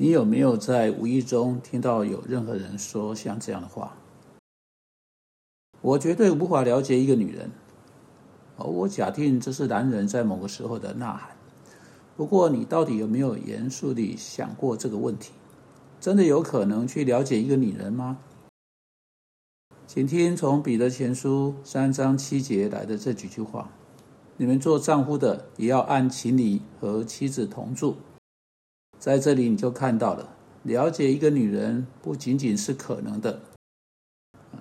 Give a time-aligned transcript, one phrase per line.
[0.00, 3.96] 你有没有在无意中听到有任何人说像这样的话？
[5.80, 7.50] 我绝对无法了解一个女人。
[8.56, 11.36] 而我假定这是男人在某个时候的呐喊。
[12.16, 15.32] 不过，你到底有没有严肃地想过这个问题？
[16.00, 18.18] 真的有可能去了解一个女人吗？
[19.88, 23.68] 请听从彼得前书三章七节来的这几句话：
[24.36, 27.96] 你们做丈夫的，也要按情理和妻子同住。
[28.98, 30.28] 在这里，你就看到了，
[30.64, 33.40] 了解一个女人不仅仅是可能的，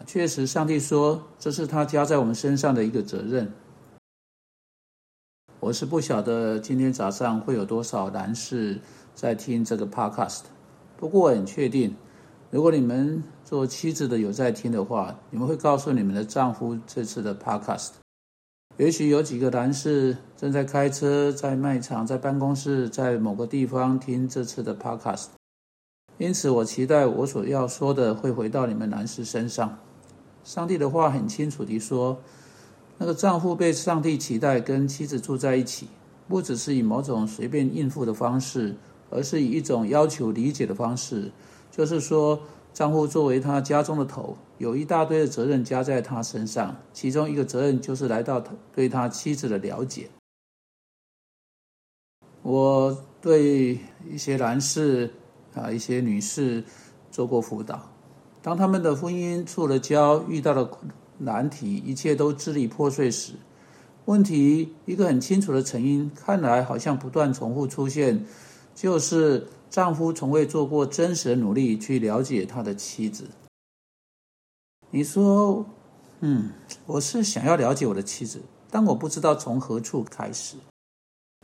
[0.05, 3.51] 确实，上帝说这是他加在我们身上的一个责任。
[5.59, 8.79] 我是不晓得今天早上会有多少男士
[9.15, 10.41] 在听这个 podcast，
[10.95, 11.95] 不过我很确定，
[12.51, 17.93] 如果你们做妻子的有在听的话，你们会告诉你们的丈夫这次的 podcast。
[18.77, 25.25] 也许有几个男士正在开车、在卖场、在办公室、在某个地方听这次的 podcast，
[26.19, 29.79] 因此我期待我所要说的会回到你们男士身上。
[30.43, 32.19] 上帝的话很清楚地说，
[32.99, 35.87] 那个丈夫被上帝期待跟妻子住在一起，
[36.27, 38.75] 不只是以某种随便应付的方式，
[39.09, 41.31] 而是以一种要求理解的方式，
[41.71, 42.39] 就是说。
[42.77, 48.39] 丈夫作为他家中的头，有一大堆的责任加在他身上，其中一个责任就是来到
[48.71, 50.07] 对他妻子的了解。
[52.43, 55.11] 我对一些男士
[55.55, 56.63] 啊，一些女士
[57.09, 57.81] 做过辅导，
[58.43, 60.69] 当他们的婚姻触了礁，遇到了
[61.17, 63.33] 难题，一切都支离破碎时，
[64.05, 68.23] 问题一个很清楚的成因，看来好像不断重复出现，
[68.75, 69.47] 就是。
[69.69, 73.25] 丈夫从未做过真实的努力去了解他的妻子。
[74.89, 75.65] 你说，
[76.21, 76.51] 嗯，
[76.85, 80.55] 我是想要了解我的妻子，但我不知道从何处开始。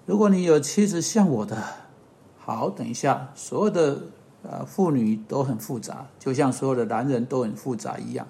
[0.05, 1.61] 如果你有妻子像我的，
[2.37, 4.01] 好，等一下，所有的
[4.43, 8.27] 呃妇女都很复杂，就像所有的男人都很复杂一样。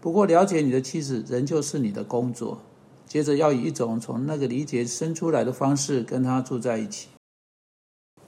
[0.00, 2.60] 不过，了解你的妻子仍旧是你的工作。
[3.06, 7.08] 接着，要以一种从那个理解生出来的方式跟他住在一起。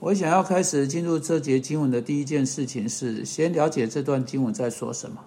[0.01, 5.25] 我想要开始进入这节经文的第一件事情是，先了解这段经文在说什么。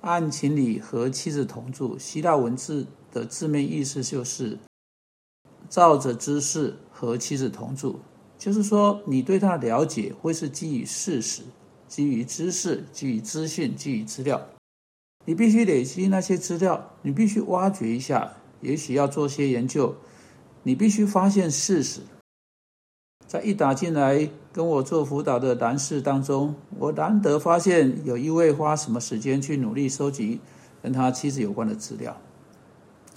[0.00, 4.58] 按情理和妻子同住，希腊文字的字面意思就是
[5.68, 8.00] 照着知识和妻子同住，
[8.38, 11.42] 就是说你对他的了解会是基于事实、
[11.86, 14.40] 基于知识、基于资讯、基于资料。
[15.26, 18.32] 你必须累积那些资料，你必须挖掘一下，
[18.62, 19.94] 也许要做些研究，
[20.62, 22.00] 你必须发现事实。
[23.26, 30.40] 在一打进来跟我做辅导的男士当中，我难得发现有一位花什么时间去努力收集
[30.82, 32.16] 跟他妻子有关的资料。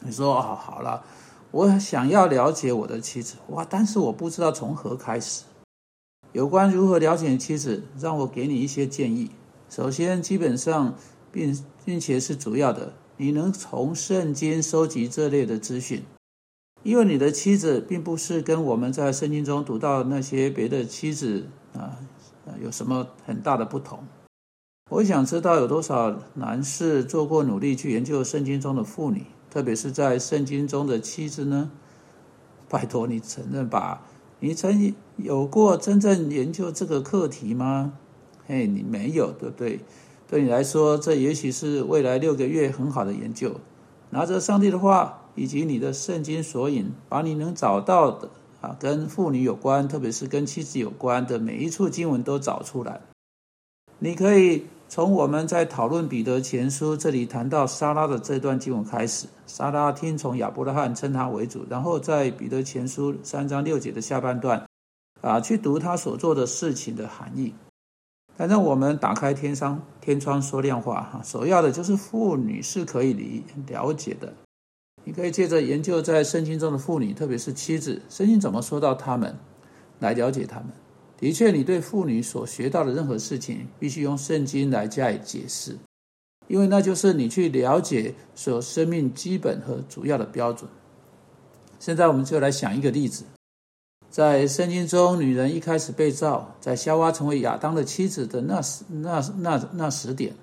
[0.01, 1.03] 你说啊，好了，
[1.51, 5.43] 我想要了解我的妻子，哇，但是我不知道从何开始。
[6.31, 9.31] 有关如何了解妻子，让我给你一些建议。
[9.69, 10.95] 首先，基本上
[11.31, 16.03] 并并且是主要的，你能从圣经收集这类的资讯。
[16.81, 21.99] 因为你的妻子并不是跟我们在圣经中读到那些别的妻子啊，
[22.63, 23.99] 有什么很大的不同。
[24.89, 31.69] 我想知道有多少男士做过努力去研究圣经中的妇女，特别是在圣经中的妻子呢？
[32.69, 34.01] 拜托你承认吧，
[34.39, 37.93] 你曾有过真正研究这个课题吗？
[38.47, 39.81] 嘿，你没有，对不对？
[40.27, 43.59] 对你来说，这也许是未来六个月很好的研究。
[44.11, 45.18] 拿着上帝的话。
[45.39, 48.29] 以及你的圣经索引，把你能找到的
[48.59, 52.99] 啊，跟妇女有关，特别是跟妻子有关的每一处经文都找出来。
[53.99, 59.27] 你可以从我们在讨论彼得前书这里谈到莎拉的这段经文开始。
[59.47, 64.67] 莎拉听从亚伯拉罕称他为主，然后在彼得前书三章六节的下半段
[65.21, 67.53] 啊，去读他所做的事情的含义。
[68.35, 74.33] 反正我们打开天商天窗说亮话哈，首要的就是妇女是可以理了解的。
[75.09, 79.35] 你可以借着研究在圣经中的妇女，特别是妻子，圣经怎么说到她们，
[79.97, 80.67] 来了解她们。
[81.17, 85.75] 的确，你对妇女所学到的任何事情，必须用圣经来加以解释，
[86.47, 90.69] 因为那就是你去了解所生命基本和主要的标准。
[91.79, 93.23] 现在，我们就来想一个例子：
[94.11, 100.35] 在圣经中，女人一开始被造，在夏娃成为亚当的妻子的那时、那那那时点，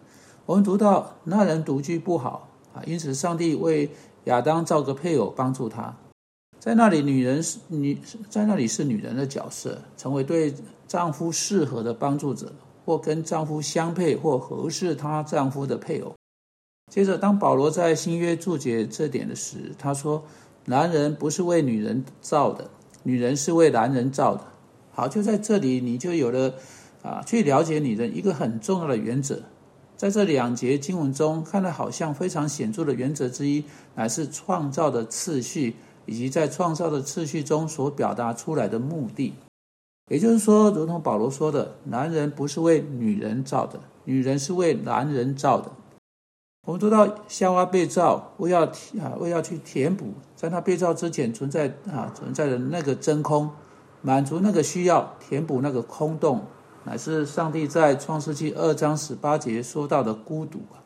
[0.44, 3.88] 我们读到那人独居不好啊，因此上帝为
[4.26, 5.96] 亚当造个配偶帮助他，
[6.60, 10.54] 在那里女人是女，在那里是女人的角色，成为对
[10.86, 12.52] 丈夫适合的帮助者，
[12.84, 16.14] 或跟丈夫相配或合适她丈夫的配偶。
[16.92, 20.22] 接着，当保罗在新约注解这点的时，他说
[20.66, 22.70] ：“男人不是为女人造的，
[23.02, 24.44] 女人是为男人造的。”
[24.92, 26.54] 好，就在这里，你就有了
[27.02, 29.42] 啊，去了解女人一个很重要的原则。
[29.96, 33.64] 在这两节经文中，看来好像非常显著的原则之一，
[33.94, 39.32] 乃是创造的次序，以及在创造的次序中所表达出来的目的。
[40.10, 45.72] 也就是说，如同保罗说的，男人不是为女人造的，女人是为男人造的。
[46.66, 48.64] 我们知道夏娃被造，为要
[49.00, 53.50] 啊，为要去填补在她被造之前存在啊存在的那个真空，
[54.02, 56.44] 满足那个需要，填补那个空洞。
[56.86, 60.78] 乃是上帝在创世纪二章十八节说到的孤独啊，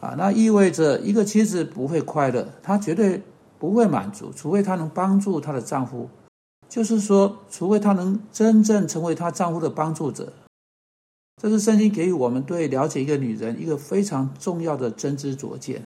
[0.00, 3.22] 啊那意味着一个妻子不会快乐，她绝对
[3.56, 6.10] 不会满足，除非她能帮助她的丈夫，
[6.68, 10.32] 就是说，除非她能真正成为她丈夫的帮助者。
[11.40, 15.82] 这是圣经给予我们对了解一个女人一个非常重要的真知灼见。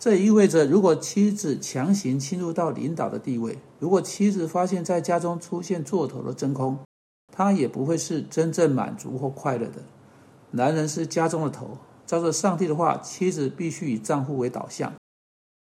[0.00, 6.80] 这意味着，如果妻子强行侵入到领导的地位，如果妻子发现在家中出现座头的真空。
[7.38, 9.74] 他也不会是真正满足或快乐的。
[10.50, 14.92] 男人是家中的头，照着上帝的话，妻子必须以丈夫为导向。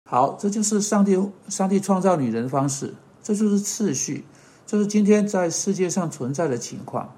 [0.09, 4.25] 好，这就是上帝上帝创造女人的方式，这就是次序，
[4.67, 7.13] 这是今天在世界上存在的情况。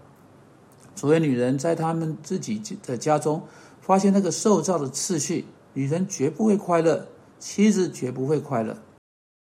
[0.96, 3.40] 除非女人在他们自己的家中
[3.80, 5.44] 发现那个受造的次序，
[5.74, 7.06] 女人绝不会快乐，
[7.38, 8.76] 妻子绝不会快乐。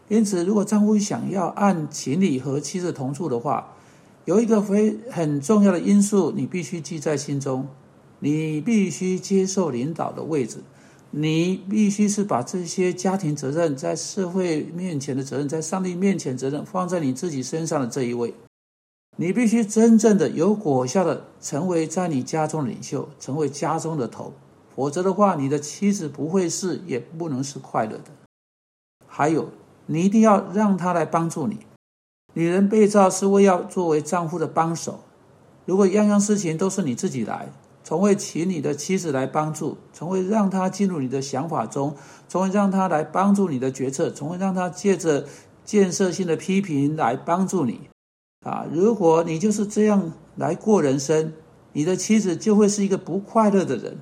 [0.09, 3.73] 因此，如果丈夫想要按情理和妻子同住的话，
[4.29, 7.67] 有一个非很重要的因素，你必须记在心中：
[8.19, 10.59] 你必须接受领导的位置，
[11.13, 18.35] 你必须是把这些家庭责任、在社会面前的责任、在上帝面前责任放在你自己身上的这一位。
[19.17, 24.35] 你必须真正的有果效的成为在你家中领袖，成为家中的头，
[24.77, 28.11] 否则的话，你的妻子不会是，也不能是快乐的。
[29.07, 29.49] 还有，
[29.87, 31.61] 你一定要让他来帮助你。
[32.38, 35.00] 女人被造是为要作为丈夫的帮手。
[35.64, 37.50] 如果样样事情都是你自己来，
[37.82, 41.96] 从未请你的妻子来帮助，从未让她进入你的想法中，
[42.29, 45.26] 从未让她来帮助你的决策，从未让她借着
[45.64, 47.81] 建设性的批评来帮助你，
[48.46, 51.32] 啊，如果你就是这样来过人生，
[51.73, 53.99] 你的妻子就会是一个不快乐的人。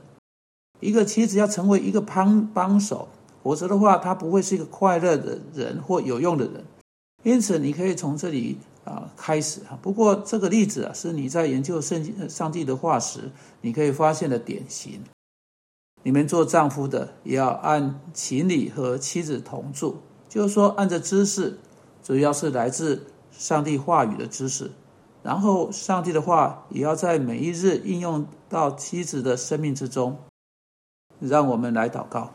[0.81, 3.09] 一个妻子要成为一个帮帮手，
[3.43, 6.63] 否则的话，她不会是一个快乐的人或有用的人。
[7.27, 9.77] 因此，你可以从这里啊开始啊。
[9.83, 13.33] 不过，这个例子啊，是你在研究圣经、上帝的话时，
[13.63, 15.03] 你可以发现的典型。
[16.05, 19.97] 你们做丈夫的，也要按情理和妻子同住，
[20.29, 21.59] 就是说，按着知识，
[22.01, 24.71] 主要是来自上帝话语的知识。
[25.25, 30.17] 然后，上帝的话也要在每一日应用到妻子的生命之中。
[31.19, 32.35] 让我们来祷告，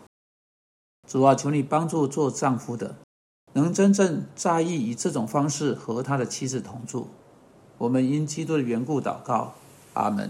[1.08, 2.98] 主啊，求你帮助做丈夫的。
[3.54, 7.08] 能真正在意以这种方式和他的妻子同住，
[7.78, 9.54] 我们因基督的缘故祷告，
[9.94, 10.30] 阿门。